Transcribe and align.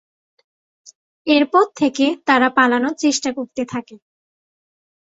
এরপর 1.27 1.65
থেকে 1.79 2.05
তারা 2.27 2.47
পালানোর 2.57 2.95
চেষ্টা 3.03 3.29
করতে 3.37 3.61
থাকে। 3.65 3.95